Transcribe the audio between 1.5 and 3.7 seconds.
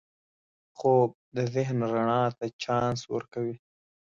ذهن رڼا ته چانس ورکوي